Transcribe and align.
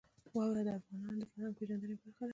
واوره 0.35 0.61
د 0.67 0.69
افغانانو 0.79 1.17
د 1.21 1.25
فرهنګي 1.31 1.57
پیژندنې 1.59 1.95
برخه 2.01 2.23
ده. 2.27 2.29